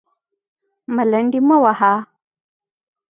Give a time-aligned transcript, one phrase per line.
[0.95, 1.93] _ملنډې مه وهه!